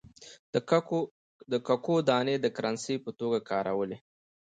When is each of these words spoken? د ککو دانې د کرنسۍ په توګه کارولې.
د 1.51 1.53
ککو 1.67 1.95
دانې 2.09 2.35
د 2.41 2.45
کرنسۍ 2.55 2.95
په 3.05 3.11
توګه 3.19 3.39
کارولې. 3.49 3.97